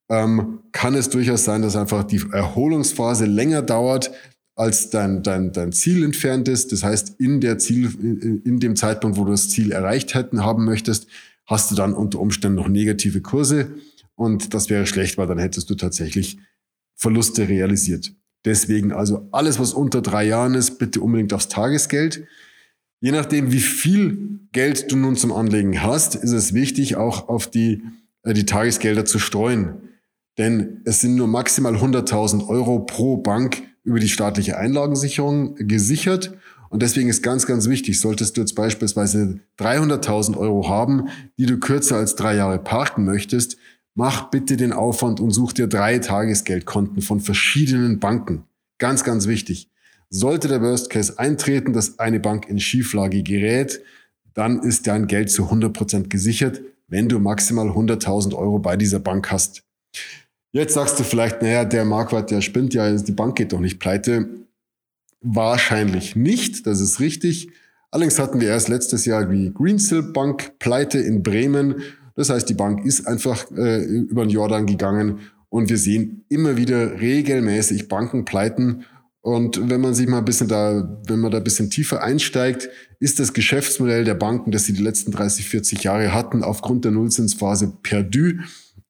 ähm, 0.10 0.60
kann 0.72 0.96
es 0.96 1.10
durchaus 1.10 1.44
sein, 1.44 1.62
dass 1.62 1.76
einfach 1.76 2.04
die 2.04 2.22
Erholungsphase 2.32 3.26
länger 3.26 3.62
dauert, 3.62 4.12
als 4.56 4.90
dein, 4.90 5.22
dein, 5.22 5.52
dein 5.52 5.72
Ziel 5.74 6.04
entfernt 6.04 6.48
ist. 6.48 6.72
Das 6.72 6.84
heißt, 6.84 7.20
in 7.20 7.42
der 7.42 7.58
Ziel, 7.58 7.94
in, 8.02 8.42
in 8.44 8.60
dem 8.60 8.76
Zeitpunkt, 8.76 9.18
wo 9.18 9.26
du 9.26 9.32
das 9.32 9.50
Ziel 9.50 9.72
erreicht 9.72 10.14
hätten, 10.14 10.46
haben 10.46 10.64
möchtest, 10.64 11.08
hast 11.46 11.72
du 11.72 11.76
dann 11.76 11.94
unter 11.94 12.20
Umständen 12.20 12.56
noch 12.56 12.70
negative 12.70 13.22
Kurse. 13.22 13.74
Und 14.16 14.54
das 14.54 14.70
wäre 14.70 14.86
schlecht, 14.86 15.18
weil 15.18 15.28
dann 15.28 15.40
hättest 15.40 15.70
du 15.70 15.76
tatsächlich 15.76 16.38
Verluste 16.96 17.50
realisiert. 17.50 18.14
Deswegen 18.46 18.94
also 18.94 19.28
alles, 19.32 19.60
was 19.60 19.74
unter 19.74 20.02
drei 20.02 20.26
Jahren 20.26 20.54
ist, 20.54 20.78
bitte 20.78 21.02
unbedingt 21.02 21.34
aufs 21.34 21.50
Tagesgeld. 21.50 22.26
Je 23.02 23.12
nachdem, 23.12 23.52
wie 23.52 23.60
viel 23.60 24.40
Geld 24.52 24.92
du 24.92 24.96
nun 24.96 25.18
zum 25.18 25.34
Anlegen 25.34 25.84
hast, 25.84 26.16
ist 26.16 26.32
es 26.32 26.54
wichtig, 26.54 26.96
auch 26.96 27.28
auf 27.28 27.50
die, 27.50 27.82
äh, 28.24 28.34
die 28.34 28.46
Tagesgelder 28.46 29.04
zu 29.04 29.20
streuen. 29.20 29.76
Denn 30.38 30.82
es 30.86 31.02
sind 31.02 31.16
nur 31.16 31.28
maximal 31.28 31.76
100.000 31.76 32.48
Euro 32.48 32.80
pro 32.80 33.18
Bank 33.18 33.64
über 33.84 34.00
die 34.00 34.10
staatliche 34.10 34.58
Einlagensicherung 34.58 35.56
gesichert. 35.56 36.34
Und 36.70 36.82
deswegen 36.82 37.10
ist 37.10 37.22
ganz, 37.22 37.46
ganz 37.46 37.70
wichtig, 37.70 38.00
solltest 38.00 38.36
du 38.36 38.42
jetzt 38.42 38.56
beispielsweise 38.56 39.40
300.000 39.60 40.36
Euro 40.38 40.68
haben, 40.68 41.08
die 41.38 41.46
du 41.46 41.58
kürzer 41.60 41.98
als 41.98 42.16
drei 42.16 42.36
Jahre 42.36 42.60
parken 42.60 43.06
möchtest, 43.06 43.58
mach 43.94 44.30
bitte 44.30 44.58
den 44.58 44.74
Aufwand 44.74 45.20
und 45.22 45.32
such 45.32 45.54
dir 45.54 45.68
drei 45.68 46.00
Tagesgeldkonten 46.00 47.02
von 47.02 47.22
verschiedenen 47.22 48.00
Banken. 48.00 48.44
Ganz, 48.78 49.04
ganz 49.04 49.28
wichtig. 49.28 49.70
Sollte 50.10 50.48
der 50.48 50.62
Worst 50.62 50.90
Case 50.90 51.18
eintreten, 51.18 51.72
dass 51.72 52.00
eine 52.00 52.20
Bank 52.20 52.50
in 52.50 52.60
Schieflage 52.60 53.24
gerät, 53.24 53.82
dann 54.34 54.62
ist 54.62 54.86
dein 54.88 55.08
Geld 55.08 55.32
zu 55.32 55.46
100 55.46 55.72
Prozent 55.72 56.10
gesichert, 56.10 56.62
wenn 56.88 57.08
du 57.08 57.20
maximal 57.20 57.70
100.000 57.70 58.36
Euro 58.36 58.60
bei 58.60 58.76
dieser 58.76 59.00
Bank 59.00 59.32
hast. 59.32 59.64
Jetzt 60.56 60.76
sagst 60.76 60.98
du 60.98 61.04
vielleicht, 61.04 61.42
naja, 61.42 61.66
der 61.66 61.84
Marquardt, 61.84 62.32
der 62.32 62.40
spinnt 62.40 62.74
ja, 62.74 62.90
die 62.90 63.12
Bank 63.12 63.36
geht 63.36 63.52
doch 63.52 63.60
nicht 63.60 63.78
pleite. 63.78 64.30
Wahrscheinlich 65.20 66.16
nicht, 66.16 66.66
das 66.66 66.80
ist 66.80 67.02
richtig. 67.02 67.50
Allerdings 67.92 68.18
hatten 68.20 68.40
wir 68.40 68.48
erst 68.48 68.70
letztes 68.70 69.04
Jahr 69.04 69.26
die 69.26 69.54
Greensill 69.54 70.02
Bank 70.02 70.58
pleite 70.58 71.00
in 71.00 71.24
Bremen. 71.24 71.84
Das 72.16 72.30
heißt, 72.30 72.48
die 72.48 72.54
Bank 72.54 72.86
ist 72.86 73.06
einfach 73.06 73.52
äh, 73.52 73.84
über 73.84 74.24
den 74.24 74.30
Jordan 74.30 74.66
gegangen 74.66 75.20
und 75.50 75.68
wir 75.68 75.78
sehen 75.78 76.24
immer 76.30 76.56
wieder 76.56 77.02
regelmäßig 77.02 77.90
Bankenpleiten. 77.90 78.86
Und 79.20 79.70
wenn 79.70 79.82
man 79.82 79.94
sich 79.94 80.08
mal 80.08 80.20
ein 80.20 80.26
bisschen 80.26 80.48
da, 80.48 81.02
wenn 81.06 81.20
man 81.20 81.32
da 81.32 81.40
ein 81.40 81.44
bisschen 81.44 81.70
tiefer 81.70 82.02
einsteigt, 82.02 82.70
ist 83.02 83.20
das 83.20 83.34
Geschäftsmodell 83.34 84.06
der 84.06 84.16
Banken, 84.16 84.52
das 84.52 84.64
sie 84.64 84.74
die 84.74 84.84
letzten 84.84 85.12
30, 85.12 85.50
40 85.50 85.84
Jahre 85.84 86.14
hatten, 86.14 86.44
aufgrund 86.44 86.86
der 86.86 86.94
Nullzinsphase 86.94 87.74
perdu. 87.84 88.36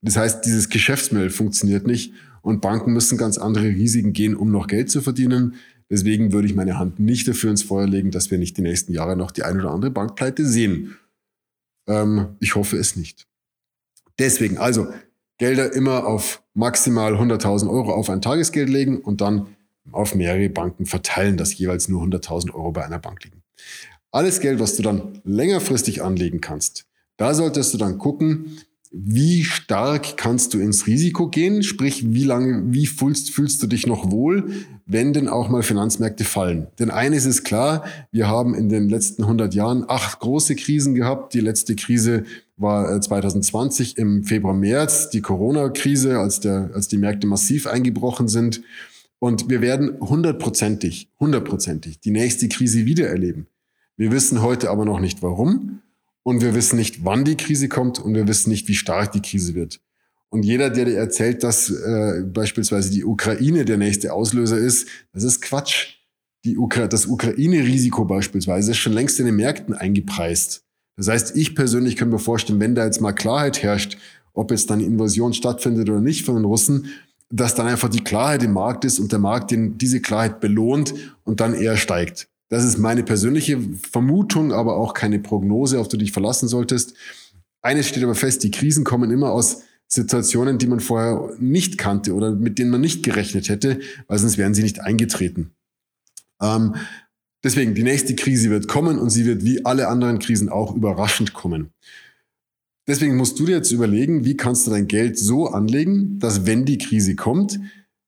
Das 0.06 0.18
heißt, 0.18 0.46
dieses 0.46 0.70
Geschäftsmodell 0.70 1.32
funktioniert 1.32 1.88
nicht 1.88 2.14
und 2.44 2.62
Banken 2.62 2.94
müssen 2.94 3.18
ganz 3.18 3.40
andere 3.40 3.66
Risiken 3.66 4.14
gehen, 4.14 4.36
um 4.36 4.52
noch 4.52 4.68
Geld 4.68 4.92
zu 4.92 5.02
verdienen. 5.02 5.56
Deswegen 5.90 6.32
würde 6.32 6.48
ich 6.48 6.54
meine 6.54 6.78
Hand 6.78 7.00
nicht 7.00 7.28
dafür 7.28 7.50
ins 7.50 7.64
Feuer 7.64 7.88
legen, 7.88 8.12
dass 8.12 8.30
wir 8.30 8.38
nicht 8.38 8.56
die 8.58 8.62
nächsten 8.62 8.94
Jahre 8.94 9.18
noch 9.18 9.32
die 9.32 9.42
ein 9.42 9.60
oder 9.60 9.72
andere 9.72 9.90
Bankpleite 9.90 10.46
sehen. 10.46 10.96
Ähm, 11.88 12.36
ich 12.40 12.54
hoffe 12.54 12.78
es 12.78 12.96
nicht. 12.96 13.26
Deswegen 14.20 14.60
also 14.60 14.88
Gelder 15.40 15.74
immer 15.74 16.06
auf 16.06 16.44
maximal 16.54 17.16
100.000 17.16 17.68
Euro 17.68 17.92
auf 17.92 18.12
ein 18.12 18.22
Tagesgeld 18.22 18.70
legen 18.70 19.00
und 19.00 19.22
dann 19.22 19.48
auf 19.92 20.14
mehrere 20.14 20.50
Banken 20.50 20.86
verteilen, 20.86 21.36
dass 21.36 21.58
jeweils 21.58 21.90
nur 21.90 22.04
100.000 22.04 22.54
Euro 22.54 22.72
bei 22.72 22.86
einer 22.86 23.00
Bank 23.00 23.24
liegen. 23.24 23.42
Alles 24.12 24.40
Geld, 24.40 24.60
was 24.60 24.76
du 24.76 24.84
dann 24.84 25.20
längerfristig 25.24 26.04
anlegen 26.04 26.42
kannst, 26.42 26.86
da 27.18 27.34
solltest 27.34 27.74
du 27.74 27.80
dann 27.80 27.98
gucken, 27.98 28.58
wie 28.98 29.44
stark 29.44 30.16
kannst 30.16 30.54
du 30.54 30.60
ins 30.60 30.88
Risiko 30.88 31.28
gehen? 31.28 31.64
Sprich, 31.64 32.14
wie 32.14 32.24
lange, 32.24 32.64
wie 32.68 32.86
fühlst, 32.86 33.30
fühlst 33.30 33.62
du 33.62 33.68
dich 33.68 33.86
noch 33.86 34.10
wohl, 34.10 34.52
wenn 34.86 35.12
denn 35.12 35.28
auch 35.28 35.50
mal 35.50 35.64
Finanzmärkte 35.64 36.24
fallen? 36.24 36.68
Denn 36.80 36.92
eines 36.92 37.26
ist 37.26 37.44
klar, 37.44 37.84
wir 38.14 38.30
haben 38.30 38.56
in 38.56 38.70
den 38.70 38.88
letzten 38.88 39.24
100 39.24 39.54
Jahren 39.54 39.84
acht 39.86 40.20
große 40.22 40.56
Krisen 40.56 40.96
gehabt. 40.96 41.34
Die 41.34 41.42
letzte 41.42 41.76
Krise 41.76 42.24
war 42.56 43.02
2020 43.02 43.98
äh, 43.98 44.02
im 44.02 44.24
Februar, 44.24 44.54
März, 44.54 45.10
die 45.10 45.22
Corona-Krise, 45.22 46.20
als, 46.20 46.40
der, 46.40 46.70
als 46.74 46.88
die 46.88 46.98
Märkte 46.98 47.28
massiv 47.28 47.68
eingebrochen 47.68 48.30
sind. 48.30 48.62
Und 49.20 49.50
wir 49.50 49.60
werden 49.60 50.00
hundertprozentig, 50.00 51.10
hundertprozentig 51.20 52.00
die 52.00 52.12
nächste 52.12 52.48
Krise 52.48 52.86
wieder 52.86 53.10
erleben. 53.10 53.48
Wir 53.98 54.14
wissen 54.14 54.42
heute 54.42 54.70
aber 54.70 54.86
noch 54.86 55.02
nicht 55.02 55.22
warum 55.22 55.82
und 56.26 56.42
wir 56.42 56.56
wissen 56.56 56.78
nicht, 56.78 57.06
wann 57.06 57.24
die 57.24 57.38
Krise 57.38 57.70
kommt 57.70 58.00
und 58.00 58.16
wir 58.16 58.28
wissen 58.28 58.50
nicht, 58.50 58.68
wie 58.68 58.74
stark 58.74 59.12
die 59.12 59.22
Krise 59.22 59.54
wird. 59.54 59.80
Und 60.30 60.44
jeder, 60.44 60.72
der 60.72 60.86
dir 60.86 60.98
erzählt, 60.98 61.44
dass 61.44 61.70
äh, 61.70 62.24
beispielsweise 62.26 62.90
die 62.90 63.06
Ukraine 63.06 63.64
der 63.64 63.78
nächste 63.78 64.12
Auslöser 64.12 64.58
ist, 64.58 64.88
das 65.14 65.24
ist 65.24 65.42
Quatsch. 65.42 66.00
Die 66.44 66.58
Ukra 66.58 66.88
das 66.88 67.06
Ukraine-Risiko 67.06 68.06
beispielsweise 68.06 68.72
ist 68.72 68.78
schon 68.78 68.94
längst 68.94 69.20
in 69.20 69.28
den 69.28 69.36
Märkten 69.36 69.76
eingepreist. 69.76 70.64
Das 70.98 71.08
heißt, 71.08 71.36
ich 71.36 71.56
persönlich 71.56 71.96
kann 71.96 72.10
mir 72.10 72.20
vorstellen, 72.20 72.60
wenn 72.60 72.74
da 72.74 72.86
jetzt 72.86 73.02
mal 73.02 73.14
Klarheit 73.14 73.62
herrscht, 73.62 73.98
ob 74.34 74.50
jetzt 74.50 74.70
dann 74.72 74.80
Invasion 74.80 75.34
stattfindet 75.34 75.90
oder 75.90 76.02
nicht 76.02 76.26
von 76.26 76.36
den 76.36 76.46
Russen, 76.46 76.88
dass 77.30 77.54
dann 77.54 77.68
einfach 77.68 77.90
die 77.90 78.04
Klarheit 78.04 78.42
im 78.42 78.54
Markt 78.54 78.84
ist 78.84 79.00
und 79.00 79.12
der 79.12 79.20
Markt 79.20 79.52
den, 79.52 79.78
diese 79.78 80.02
Klarheit 80.02 80.40
belohnt 80.40 80.94
und 81.24 81.40
dann 81.40 81.54
eher 81.54 81.78
steigt. 81.78 82.30
Das 82.50 82.64
ist 82.64 82.78
meine 82.78 83.04
persönliche 83.04 83.60
Vermutung, 83.92 84.54
aber 84.54 84.78
auch 84.78 84.94
keine 84.94 85.20
Prognose, 85.20 85.80
auf 85.80 85.88
die 85.88 85.98
du 85.98 86.04
dich 86.04 86.12
verlassen 86.12 86.48
solltest. 86.48 86.94
Eines 87.62 87.88
steht 87.88 88.04
aber 88.04 88.16
fest, 88.16 88.44
die 88.44 88.52
Krisen 88.52 88.84
kommen 88.84 89.10
immer 89.10 89.32
aus 89.32 89.64
Situationen, 89.88 90.58
die 90.58 90.68
man 90.68 90.80
vorher 90.80 91.34
nicht 91.40 91.78
kannte 91.78 92.14
oder 92.14 92.32
mit 92.32 92.60
denen 92.60 92.72
man 92.72 92.82
nicht 92.82 93.04
gerechnet 93.04 93.50
hätte, 93.50 93.80
weil 94.08 94.20
sonst 94.20 94.38
wären 94.38 94.54
sie 94.54 94.64
nicht 94.64 94.82
eingetreten. 94.82 95.52
Ähm, 96.42 96.76
deswegen, 97.44 97.74
die 97.74 97.84
nächste 97.84 98.16
Krise 98.16 98.50
wird 98.50 98.68
kommen 98.68 99.00
und 99.00 99.10
sie 99.10 99.26
wird 99.26 99.44
wie 99.44 99.66
alle 99.66 99.88
anderen 99.88 100.20
Krisen 100.20 100.50
auch 100.50 100.76
überraschend 100.76 101.34
kommen. 101.34 101.72
Deswegen 102.88 103.16
musst 103.16 103.40
du 103.40 103.46
dir 103.46 103.56
jetzt 103.56 103.72
überlegen, 103.72 104.26
wie 104.26 104.38
kannst 104.38 104.68
du 104.68 104.72
dein 104.72 104.88
Geld 104.88 105.18
so 105.18 105.48
anlegen, 105.48 106.20
dass 106.20 106.46
wenn 106.46 106.66
die 106.66 106.78
Krise 106.78 107.16
kommt, 107.16 107.60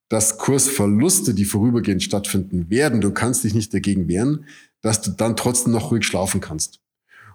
dass 0.10 0.38
Kursverluste, 0.38 1.34
die 1.34 1.46
vorübergehend 1.46 2.04
stattfinden 2.04 2.70
werden, 2.70 3.02
du 3.02 3.12
kannst 3.12 3.44
dich 3.44 3.54
nicht 3.54 3.74
dagegen 3.74 4.08
wehren, 4.08 4.46
dass 4.82 5.02
du 5.02 5.12
dann 5.12 5.36
trotzdem 5.36 5.74
noch 5.74 5.92
ruhig 5.92 6.06
schlafen 6.06 6.42
kannst. 6.42 6.80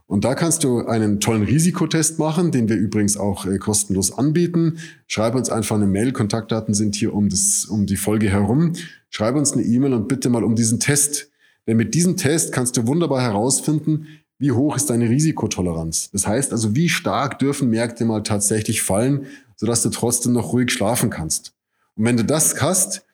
Und 0.07 0.25
da 0.25 0.35
kannst 0.35 0.65
du 0.65 0.85
einen 0.87 1.21
tollen 1.21 1.43
Risikotest 1.43 2.19
machen, 2.19 2.51
den 2.51 2.69
wir 2.69 2.77
übrigens 2.77 3.17
auch 3.17 3.47
äh, 3.47 3.59
kostenlos 3.59 4.13
anbieten. 4.13 4.79
Schreib 5.07 5.35
uns 5.35 5.49
einfach 5.49 5.77
eine 5.77 5.87
Mail, 5.87 6.13
Kontaktdaten 6.13 6.75
sind 6.75 6.97
hier 6.97 7.15
um, 7.15 7.29
das, 7.29 7.65
um 7.65 7.87
die 7.87 7.97
Folge 7.97 8.29
herum. 8.29 8.73
Schreib 9.09 9.37
uns 9.37 9.53
eine 9.53 9.63
E-Mail 9.63 9.95
und 9.95 10.09
bitte 10.09 10.29
mal 10.29 10.45
um 10.45 10.55
diesen 10.55 10.81
Test. 10.81 11.31
Denn 11.67 11.77
mit 11.77 11.95
diesem 11.95 12.17
Test 12.17 12.53
kannst 12.53 12.77
du 12.77 12.87
wunderbar 12.87 13.23
herausfinden, 13.23 14.07
wie 14.39 14.53
hoch 14.53 14.77
ist 14.77 14.91
deine 14.91 15.09
Risikotoleranz. 15.09 16.11
Das 16.11 16.27
heißt 16.27 16.53
also, 16.53 16.75
wie 16.75 16.89
stark 16.89 17.39
dürfen 17.39 17.71
Märkte 17.71 18.05
mal 18.05 18.23
tatsächlich 18.23 18.83
fallen, 18.83 19.27
sodass 19.57 19.83
du 19.83 19.91
trotzdem 19.91 20.33
noch 20.33 20.53
ruhig 20.53 20.73
schlafen 20.73 21.09
kannst. 21.09 21.55
Und 21.97 22.05
wenn 22.05 22.17
du 22.17 22.25
das 22.25 22.61
hast, 22.61 23.05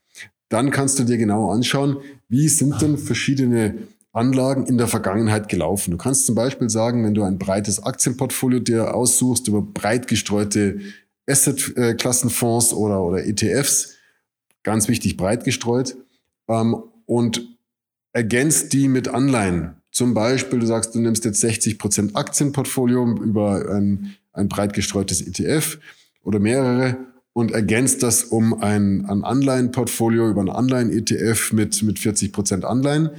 dann 0.48 0.70
kannst 0.70 0.98
du 0.98 1.04
dir 1.04 1.18
genau 1.18 1.50
anschauen, 1.50 1.98
wie 2.28 2.48
sind 2.48 2.80
denn 2.80 2.98
verschiedene 2.98 3.74
Anlagen 4.12 4.66
in 4.66 4.78
der 4.78 4.88
Vergangenheit 4.88 5.48
gelaufen. 5.48 5.90
Du 5.92 5.96
kannst 5.96 6.26
zum 6.26 6.34
Beispiel 6.34 6.70
sagen, 6.70 7.04
wenn 7.04 7.14
du 7.14 7.22
ein 7.22 7.38
breites 7.38 7.82
Aktienportfolio 7.82 8.58
dir 8.58 8.94
aussuchst 8.94 9.48
über 9.48 9.62
breit 9.62 10.08
gestreute 10.08 10.80
Asset-Klassenfonds 11.28 12.72
oder, 12.72 13.02
oder 13.02 13.26
ETFs, 13.26 13.94
ganz 14.62 14.88
wichtig 14.88 15.16
breit 15.16 15.44
gestreut, 15.44 15.96
ähm, 16.48 16.82
und 17.06 17.56
ergänzt 18.12 18.72
die 18.72 18.88
mit 18.88 19.08
Anleihen. 19.08 19.76
Zum 19.92 20.14
Beispiel, 20.14 20.58
du 20.58 20.66
sagst, 20.66 20.94
du 20.94 21.00
nimmst 21.00 21.24
jetzt 21.24 21.40
60 21.40 21.78
Prozent 21.78 22.16
Aktienportfolio 22.16 23.06
über 23.16 23.70
ein, 23.70 24.14
ein 24.32 24.48
breit 24.48 24.72
gestreutes 24.72 25.20
ETF 25.20 25.78
oder 26.22 26.38
mehrere 26.38 26.96
und 27.38 27.52
ergänzt 27.52 28.02
das 28.02 28.24
um 28.24 28.60
ein, 28.62 29.06
ein 29.06 29.24
Anleihenportfolio 29.24 30.28
über 30.28 30.40
ein 30.40 30.50
Anleihen-ETF 30.50 31.52
mit, 31.52 31.82
mit 31.82 31.98
40 31.98 32.32
Prozent 32.32 32.64
Anleihen 32.64 33.10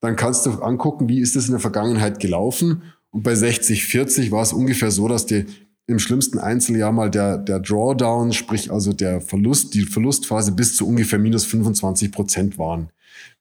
dann 0.00 0.16
kannst 0.16 0.46
du 0.46 0.50
angucken, 0.50 1.08
wie 1.08 1.20
ist 1.20 1.36
es 1.36 1.46
in 1.46 1.52
der 1.52 1.60
Vergangenheit 1.60 2.20
gelaufen. 2.20 2.82
Und 3.10 3.22
bei 3.22 3.34
60, 3.34 3.84
40 3.84 4.30
war 4.30 4.42
es 4.42 4.52
ungefähr 4.52 4.90
so, 4.90 5.08
dass 5.08 5.26
die 5.26 5.46
im 5.86 5.98
schlimmsten 5.98 6.38
Einzeljahr 6.38 6.92
mal 6.92 7.10
der, 7.10 7.38
der 7.38 7.60
Drawdown, 7.60 8.32
sprich 8.32 8.70
also 8.70 8.92
der 8.92 9.20
Verlust, 9.20 9.74
die 9.74 9.82
Verlustphase 9.82 10.52
bis 10.52 10.76
zu 10.76 10.86
ungefähr 10.86 11.18
minus 11.18 11.44
25 11.44 12.10
Prozent 12.12 12.58
waren. 12.58 12.90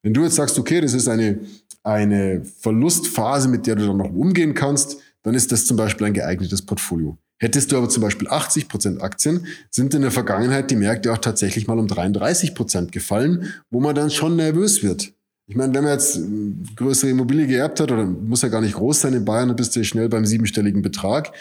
Wenn 0.03 0.13
du 0.13 0.23
jetzt 0.23 0.35
sagst, 0.35 0.57
okay, 0.59 0.79
das 0.79 0.93
ist 0.93 1.07
eine, 1.07 1.39
eine 1.83 2.43
Verlustphase, 2.45 3.49
mit 3.49 3.65
der 3.65 3.75
du 3.75 3.87
dann 3.87 3.97
noch 3.97 4.13
umgehen 4.13 4.53
kannst, 4.53 4.97
dann 5.23 5.33
ist 5.33 5.51
das 5.51 5.65
zum 5.65 5.75
Beispiel 5.75 6.07
ein 6.07 6.13
geeignetes 6.13 6.61
Portfolio. 6.61 7.17
Hättest 7.37 7.71
du 7.71 7.77
aber 7.77 7.89
zum 7.89 8.01
Beispiel 8.01 8.27
80 8.29 8.69
Prozent 8.69 9.01
Aktien, 9.01 9.45
sind 9.69 9.93
in 9.93 10.01
der 10.01 10.11
Vergangenheit 10.11 10.71
die 10.71 10.77
Märkte 10.77 11.11
auch 11.11 11.17
tatsächlich 11.17 11.67
mal 11.67 11.77
um 11.77 11.87
33 11.87 12.55
Prozent 12.55 12.91
gefallen, 12.91 13.53
wo 13.69 13.81
man 13.81 13.93
dann 13.93 14.09
schon 14.09 14.37
nervös 14.37 14.83
wird. 14.83 15.11
Ich 15.47 15.55
meine, 15.55 15.73
wenn 15.73 15.83
man 15.83 15.93
jetzt 15.93 16.19
größere 16.75 17.11
Immobilie 17.11 17.45
geerbt 17.45 17.79
hat, 17.79 17.91
oder 17.91 18.05
muss 18.05 18.41
ja 18.41 18.47
gar 18.47 18.61
nicht 18.61 18.75
groß 18.75 19.01
sein 19.01 19.13
in 19.13 19.25
Bayern, 19.25 19.49
dann 19.49 19.57
bist 19.57 19.75
du 19.75 19.83
schnell 19.83 20.09
beim 20.09 20.25
siebenstelligen 20.25 20.81
Betrag 20.81 21.33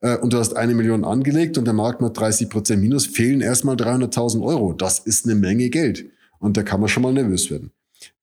äh, 0.00 0.16
und 0.16 0.32
du 0.32 0.38
hast 0.38 0.56
eine 0.56 0.74
Million 0.74 1.04
angelegt 1.04 1.58
und 1.58 1.64
der 1.64 1.74
Markt 1.74 2.00
macht 2.00 2.18
30 2.18 2.48
Prozent 2.48 2.82
Minus, 2.82 3.06
fehlen 3.06 3.40
erstmal 3.40 3.76
300.000 3.76 4.42
Euro. 4.42 4.72
Das 4.72 4.98
ist 4.98 5.26
eine 5.26 5.34
Menge 5.34 5.70
Geld. 5.70 6.06
Und 6.38 6.56
da 6.56 6.64
kann 6.64 6.80
man 6.80 6.88
schon 6.88 7.04
mal 7.04 7.12
nervös 7.12 7.50
werden. 7.50 7.70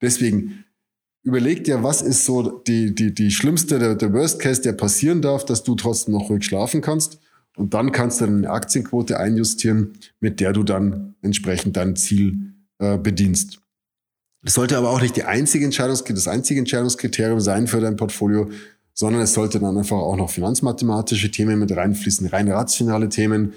Deswegen 0.02 0.66
überleg 1.24 1.64
dir, 1.64 1.84
was 1.84 2.02
ist 2.02 2.26
so 2.26 2.60
die, 2.60 2.94
die, 2.94 3.14
die 3.14 3.32
schlimmste, 3.32 3.80
der, 3.80 3.96
der 3.96 4.14
Worst 4.14 4.40
Case, 4.40 4.62
der 4.62 4.74
passieren 4.74 5.22
darf, 5.22 5.46
dass 5.46 5.64
du 5.64 5.76
trotzdem 5.76 6.14
noch 6.14 6.30
ruhig 6.30 6.44
schlafen 6.44 6.82
kannst. 6.82 7.20
Und 7.56 7.74
dann 7.74 7.92
kannst 7.92 8.22
du 8.22 8.26
eine 8.26 8.50
Aktienquote 8.50 9.20
einjustieren, 9.20 9.94
mit 10.20 10.40
der 10.40 10.54
du 10.54 10.64
dann 10.64 11.16
entsprechend 11.22 11.76
dein 11.76 11.96
Ziel 11.96 12.54
äh, 12.78 12.98
bedienst. 12.98 13.60
Es 14.46 14.54
sollte 14.54 14.78
aber 14.78 14.92
auch 14.92 15.02
nicht 15.02 15.18
die 15.18 15.26
einzige 15.26 15.66
Entscheidungs 15.66 16.04
das 16.04 16.28
einzige 16.28 16.62
Entscheidungskriterium 16.62 17.42
sein 17.42 17.68
für 17.68 17.82
dein 17.82 17.98
Portfolio, 17.98 18.50
sondern 18.94 19.22
es 19.22 19.34
sollte 19.34 19.60
dann 19.60 19.78
einfach 19.78 19.98
auch 19.98 20.16
noch 20.16 20.30
finanzmathematische 20.30 21.32
Themen 21.32 21.60
mit 21.60 21.76
reinfließen, 21.76 22.28
rein 22.28 22.50
rationale 22.50 23.10
Themen. 23.10 23.54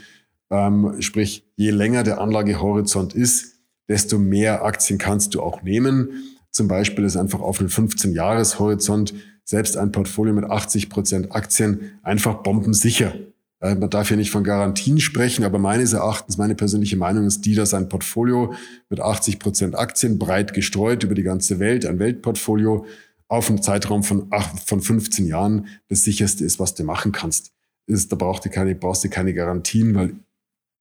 Ähm, 0.50 0.96
sprich, 1.00 1.44
je 1.56 1.70
länger 1.70 2.02
der 2.02 2.20
Anlagehorizont 2.20 3.14
ist, 3.14 3.60
desto 3.88 4.18
mehr 4.18 4.64
Aktien 4.64 4.98
kannst 4.98 5.34
du 5.34 5.42
auch 5.42 5.62
nehmen. 5.62 6.10
Zum 6.52 6.68
Beispiel 6.68 7.04
ist 7.04 7.16
einfach 7.16 7.40
auf 7.40 7.60
einen 7.60 7.70
15-Jahres-Horizont 7.70 9.14
selbst 9.44 9.76
ein 9.76 9.90
Portfolio 9.90 10.34
mit 10.34 10.44
80 10.44 10.88
Prozent 10.88 11.34
Aktien 11.34 11.98
einfach 12.02 12.42
bombensicher. 12.42 13.14
Äh, 13.60 13.74
man 13.74 13.90
darf 13.90 14.08
hier 14.08 14.16
nicht 14.16 14.30
von 14.30 14.44
Garantien 14.44 15.00
sprechen, 15.00 15.44
aber 15.44 15.58
meines 15.58 15.94
Erachtens, 15.94 16.36
meine 16.36 16.54
persönliche 16.54 16.96
Meinung 16.96 17.26
ist 17.26 17.42
die, 17.42 17.54
dass 17.54 17.74
ein 17.74 17.88
Portfolio 17.88 18.54
mit 18.90 19.00
80 19.00 19.38
Prozent 19.38 19.78
Aktien 19.78 20.18
breit 20.18 20.52
gestreut 20.52 21.04
über 21.04 21.14
die 21.14 21.22
ganze 21.22 21.58
Welt, 21.58 21.86
ein 21.86 21.98
Weltportfolio 21.98 22.86
auf 23.28 23.48
einem 23.48 23.62
Zeitraum 23.62 24.02
von, 24.02 24.30
von 24.64 24.82
15 24.82 25.26
Jahren 25.26 25.68
das 25.88 26.04
sicherste 26.04 26.44
ist, 26.44 26.60
was 26.60 26.74
du 26.74 26.84
machen 26.84 27.12
kannst. 27.12 27.52
Ist, 27.86 28.12
da 28.12 28.16
brauchst 28.16 28.44
du, 28.44 28.50
keine, 28.50 28.74
brauchst 28.74 29.04
du 29.04 29.08
keine 29.08 29.32
Garantien, 29.32 29.94
weil 29.94 30.14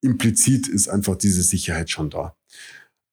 implizit 0.02 0.68
ist 0.68 0.90
einfach 0.90 1.16
diese 1.16 1.44
Sicherheit 1.44 1.90
schon 1.90 2.10
da. 2.10 2.36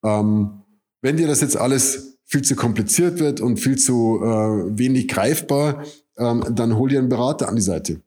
Ähm, 0.04 0.62
wenn 1.02 1.16
dir 1.16 1.28
das 1.28 1.40
jetzt 1.40 1.56
alles 1.56 2.17
viel 2.28 2.42
zu 2.42 2.54
kompliziert 2.54 3.18
wird 3.18 3.40
und 3.40 3.58
viel 3.58 3.76
zu 3.76 4.20
äh, 4.22 4.78
wenig 4.78 5.08
greifbar, 5.08 5.82
ähm, 6.16 6.44
dann 6.52 6.76
hol 6.76 6.88
dir 6.88 7.00
einen 7.00 7.08
Berater 7.08 7.48
an 7.48 7.56
die 7.56 7.62
Seite 7.62 8.00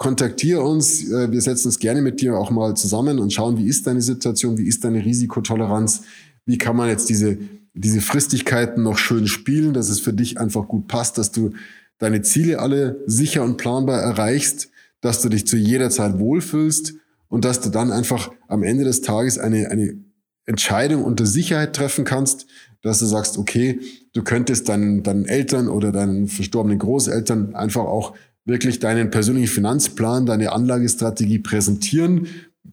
kontaktiere 0.00 0.62
uns. 0.62 1.10
Äh, 1.10 1.30
wir 1.30 1.42
setzen 1.42 1.68
uns 1.68 1.78
gerne 1.78 2.00
mit 2.00 2.22
dir 2.22 2.36
auch 2.36 2.50
mal 2.50 2.74
zusammen 2.74 3.18
und 3.18 3.34
schauen, 3.34 3.58
wie 3.58 3.66
ist 3.66 3.86
deine 3.86 4.00
Situation, 4.00 4.56
wie 4.56 4.66
ist 4.66 4.82
deine 4.82 5.04
Risikotoleranz, 5.04 6.02
wie 6.46 6.56
kann 6.56 6.74
man 6.74 6.88
jetzt 6.88 7.10
diese, 7.10 7.36
diese 7.74 8.00
Fristigkeiten 8.00 8.82
noch 8.82 8.96
schön 8.96 9.26
spielen, 9.26 9.74
dass 9.74 9.90
es 9.90 10.00
für 10.00 10.14
dich 10.14 10.40
einfach 10.40 10.66
gut 10.66 10.88
passt, 10.88 11.18
dass 11.18 11.32
du 11.32 11.50
deine 11.98 12.22
Ziele 12.22 12.60
alle 12.60 13.02
sicher 13.04 13.44
und 13.44 13.58
planbar 13.58 14.00
erreichst, 14.00 14.70
dass 15.02 15.20
du 15.20 15.28
dich 15.28 15.46
zu 15.46 15.58
jeder 15.58 15.90
Zeit 15.90 16.18
wohlfühlst 16.18 16.94
und 17.28 17.44
dass 17.44 17.60
du 17.60 17.68
dann 17.68 17.92
einfach 17.92 18.32
am 18.48 18.62
Ende 18.62 18.84
des 18.84 19.02
Tages 19.02 19.38
eine, 19.38 19.70
eine 19.70 20.02
Entscheidung 20.46 21.04
unter 21.04 21.26
Sicherheit 21.26 21.76
treffen 21.76 22.06
kannst, 22.06 22.46
dass 22.82 22.98
du 22.98 23.06
sagst, 23.06 23.38
okay, 23.38 23.80
du 24.12 24.22
könntest 24.22 24.68
deinen, 24.68 25.02
deinen 25.02 25.26
Eltern 25.26 25.68
oder 25.68 25.92
deinen 25.92 26.28
verstorbenen 26.28 26.78
Großeltern 26.78 27.54
einfach 27.54 27.84
auch 27.84 28.14
wirklich 28.44 28.78
deinen 28.78 29.10
persönlichen 29.10 29.52
Finanzplan, 29.52 30.26
deine 30.26 30.52
Anlagestrategie 30.52 31.40
präsentieren, 31.40 32.26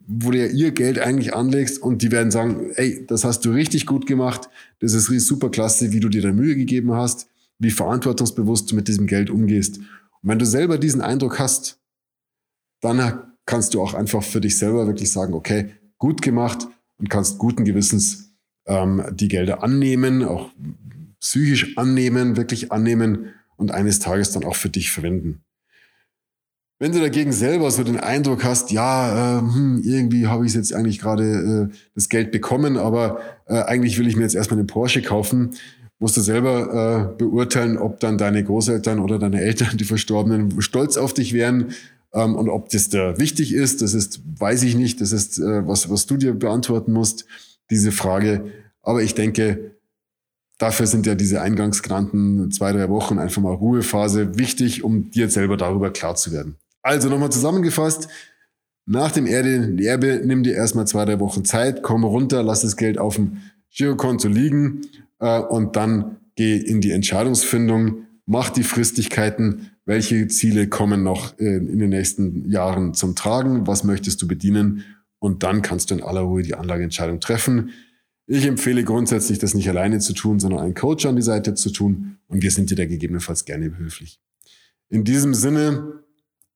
wo 0.06 0.30
du 0.30 0.38
ja 0.38 0.46
ihr 0.46 0.72
Geld 0.72 0.98
eigentlich 0.98 1.34
anlegst 1.34 1.80
und 1.80 2.02
die 2.02 2.10
werden 2.10 2.30
sagen, 2.30 2.70
ey, 2.74 3.04
das 3.06 3.24
hast 3.24 3.44
du 3.44 3.50
richtig 3.50 3.86
gut 3.86 4.06
gemacht, 4.06 4.48
das 4.80 4.94
ist 4.94 5.06
super 5.26 5.50
klasse, 5.50 5.92
wie 5.92 6.00
du 6.00 6.08
dir 6.08 6.22
da 6.22 6.32
Mühe 6.32 6.56
gegeben 6.56 6.92
hast, 6.92 7.28
wie 7.58 7.70
verantwortungsbewusst 7.70 8.70
du 8.70 8.76
mit 8.76 8.88
diesem 8.88 9.06
Geld 9.06 9.30
umgehst. 9.30 9.78
Und 9.78 10.30
wenn 10.30 10.38
du 10.38 10.46
selber 10.46 10.78
diesen 10.78 11.02
Eindruck 11.02 11.38
hast, 11.38 11.78
dann 12.80 13.22
kannst 13.44 13.74
du 13.74 13.82
auch 13.82 13.94
einfach 13.94 14.22
für 14.22 14.40
dich 14.40 14.56
selber 14.56 14.86
wirklich 14.86 15.10
sagen, 15.10 15.34
okay, 15.34 15.74
gut 15.98 16.22
gemacht 16.22 16.66
und 16.98 17.10
kannst 17.10 17.38
guten 17.38 17.64
Gewissens 17.64 18.27
ähm, 18.68 19.02
die 19.12 19.28
Gelder 19.28 19.62
annehmen, 19.62 20.24
auch 20.24 20.50
psychisch 21.20 21.76
annehmen, 21.76 22.36
wirklich 22.36 22.70
annehmen 22.70 23.30
und 23.56 23.72
eines 23.72 23.98
Tages 23.98 24.30
dann 24.30 24.44
auch 24.44 24.54
für 24.54 24.68
dich 24.68 24.90
verwenden. 24.90 25.42
Wenn 26.80 26.92
du 26.92 27.00
dagegen 27.00 27.32
selber 27.32 27.68
so 27.72 27.82
den 27.82 27.98
Eindruck 27.98 28.44
hast, 28.44 28.70
ja, 28.70 29.38
äh, 29.38 29.40
hm, 29.40 29.82
irgendwie 29.84 30.28
habe 30.28 30.46
ich 30.46 30.54
jetzt 30.54 30.72
eigentlich 30.72 31.00
gerade 31.00 31.70
äh, 31.72 31.76
das 31.96 32.08
Geld 32.08 32.30
bekommen, 32.30 32.76
aber 32.76 33.20
äh, 33.46 33.62
eigentlich 33.62 33.98
will 33.98 34.06
ich 34.06 34.14
mir 34.14 34.22
jetzt 34.22 34.36
erstmal 34.36 34.60
einen 34.60 34.68
Porsche 34.68 35.02
kaufen, 35.02 35.56
musst 35.98 36.16
du 36.16 36.20
selber 36.20 37.10
äh, 37.12 37.18
beurteilen, 37.18 37.78
ob 37.78 37.98
dann 37.98 38.16
deine 38.16 38.44
Großeltern 38.44 39.00
oder 39.00 39.18
deine 39.18 39.40
Eltern, 39.40 39.70
die 39.76 39.84
Verstorbenen, 39.84 40.60
stolz 40.60 40.96
auf 40.96 41.14
dich 41.14 41.32
wären 41.32 41.74
Ähm, 42.14 42.36
und 42.36 42.48
ob 42.48 42.70
das 42.70 42.88
da 42.88 43.18
wichtig 43.18 43.52
ist, 43.52 43.82
das 43.82 43.92
ist, 43.92 44.22
weiß 44.40 44.62
ich 44.62 44.76
nicht. 44.76 45.02
Das 45.02 45.12
ist 45.12 45.38
äh, 45.38 45.66
was, 45.66 45.90
was 45.90 46.06
du 46.06 46.16
dir 46.16 46.32
beantworten 46.32 46.92
musst, 46.92 47.26
diese 47.70 47.92
Frage. 47.92 48.52
Aber 48.82 49.02
ich 49.02 49.14
denke, 49.14 49.76
dafür 50.58 50.86
sind 50.86 51.06
ja 51.06 51.14
diese 51.14 51.40
eingangs 51.40 51.82
genannten 51.82 52.50
zwei, 52.50 52.72
drei 52.72 52.88
Wochen 52.88 53.18
einfach 53.18 53.42
mal 53.42 53.54
Ruhephase 53.54 54.38
wichtig, 54.38 54.84
um 54.84 55.10
dir 55.10 55.30
selber 55.30 55.56
darüber 55.56 55.90
klar 55.90 56.16
zu 56.16 56.32
werden. 56.32 56.56
Also 56.82 57.08
nochmal 57.08 57.30
zusammengefasst. 57.30 58.08
Nach 58.86 59.12
dem 59.12 59.26
Erbe, 59.26 59.76
Erbe 59.82 60.22
nimm 60.24 60.42
dir 60.42 60.54
erstmal 60.54 60.86
zwei, 60.86 61.04
drei 61.04 61.20
Wochen 61.20 61.44
Zeit, 61.44 61.82
komm 61.82 62.04
runter, 62.04 62.42
lass 62.42 62.62
das 62.62 62.76
Geld 62.76 62.98
auf 62.98 63.16
dem 63.16 63.38
Girokonto 63.70 64.28
liegen 64.28 64.82
äh, 65.20 65.40
und 65.40 65.76
dann 65.76 66.16
geh 66.36 66.56
in 66.56 66.80
die 66.80 66.92
Entscheidungsfindung, 66.92 68.06
mach 68.24 68.48
die 68.48 68.62
Fristigkeiten, 68.62 69.72
welche 69.84 70.28
Ziele 70.28 70.68
kommen 70.68 71.02
noch 71.02 71.38
äh, 71.38 71.56
in 71.56 71.78
den 71.78 71.90
nächsten 71.90 72.50
Jahren 72.50 72.94
zum 72.94 73.14
Tragen, 73.14 73.66
was 73.66 73.84
möchtest 73.84 74.22
du 74.22 74.28
bedienen 74.28 74.84
und 75.18 75.42
dann 75.42 75.62
kannst 75.62 75.90
du 75.90 75.94
in 75.94 76.02
aller 76.02 76.20
Ruhe 76.20 76.42
die 76.42 76.54
Anlageentscheidung 76.54 77.20
treffen. 77.20 77.70
Ich 78.26 78.44
empfehle 78.44 78.84
grundsätzlich, 78.84 79.38
das 79.38 79.54
nicht 79.54 79.68
alleine 79.68 80.00
zu 80.00 80.12
tun, 80.12 80.38
sondern 80.38 80.60
einen 80.60 80.74
Coach 80.74 81.06
an 81.06 81.16
die 81.16 81.22
Seite 81.22 81.54
zu 81.54 81.70
tun 81.70 82.18
und 82.28 82.42
wir 82.42 82.50
sind 82.50 82.70
dir 82.70 82.76
da 82.76 82.84
gegebenenfalls 82.84 83.44
gerne 83.44 83.70
behilflich. 83.70 84.20
In 84.90 85.04
diesem 85.04 85.34
Sinne 85.34 86.02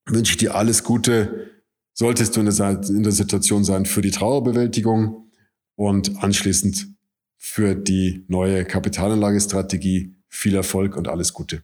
wünsche 0.07 0.33
ich 0.33 0.37
dir 0.37 0.55
alles 0.55 0.85
Gute, 0.85 1.51
solltest 1.95 2.37
du 2.37 2.41
in 2.41 2.47
der, 2.47 3.13
Situation 3.13 3.65
sein 3.65 3.87
für 3.87 4.03
die 4.03 4.11
Trauerbewältigung 4.11 5.31
und 5.77 6.23
anschließend 6.23 6.89
für 7.37 7.75
die 7.75 8.25
neue 8.29 8.65
Kapitalanlagestrategie. 8.65 10.17
Viel 10.29 10.55
Erfolg 10.55 10.97
und 10.97 11.09
alles 11.09 11.33
Gute. 11.35 11.63